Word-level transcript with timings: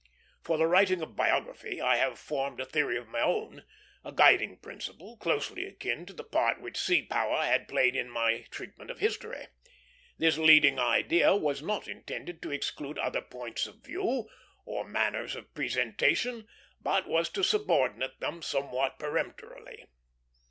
For 0.41 0.57
the 0.57 0.65
writing 0.65 1.03
of 1.03 1.15
biography 1.15 1.79
I 1.79 1.97
had 1.97 2.17
formed 2.17 2.59
a 2.59 2.65
theory 2.65 2.97
of 2.97 3.07
my 3.07 3.21
own, 3.21 3.65
a 4.03 4.11
guiding 4.11 4.57
principle, 4.57 5.15
closely 5.17 5.63
akin 5.67 6.07
to 6.07 6.13
the 6.13 6.23
part 6.23 6.59
which 6.59 6.79
sea 6.81 7.03
power 7.03 7.43
had 7.43 7.67
played 7.67 7.95
in 7.95 8.09
my 8.09 8.45
treatment 8.49 8.89
of 8.89 8.97
history. 8.97 9.45
This 10.17 10.39
leading 10.39 10.79
idea 10.79 11.35
was 11.35 11.61
not 11.61 11.87
intended 11.87 12.41
to 12.41 12.49
exclude 12.51 12.97
other 12.97 13.21
points 13.21 13.67
of 13.67 13.83
view 13.85 14.27
or 14.65 14.87
manners 14.87 15.35
of 15.35 15.53
presentation, 15.53 16.47
but 16.81 17.07
was 17.07 17.29
to 17.29 17.43
subordinate 17.43 18.19
them 18.19 18.41
somewhat 18.41 18.97
peremptorily. 18.97 19.85